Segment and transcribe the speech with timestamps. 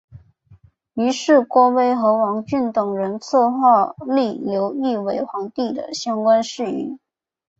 [0.95, 6.97] 于是郭威和王峻等人策划立刘赟为皇帝的相关事宜。